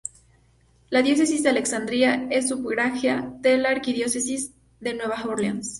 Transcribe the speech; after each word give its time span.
La 0.89 1.03
Diócesis 1.03 1.43
de 1.43 1.49
Alexandria 1.49 2.25
es 2.31 2.47
sufragánea 2.49 3.35
de 3.41 3.59
la 3.59 3.69
Arquidiócesis 3.69 4.51
de 4.79 4.95
Nueva 4.95 5.23
Orleans. 5.27 5.69